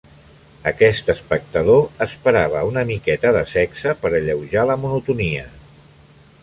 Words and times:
Aquest 0.69 1.11
espectador 1.13 1.83
esperava 2.07 2.65
una 2.71 2.85
miqueta 2.93 3.35
de 3.37 3.45
sexe 3.53 3.95
per 4.05 4.13
alleujar 4.21 4.67
la 4.71 4.81
monotonia. 4.87 5.47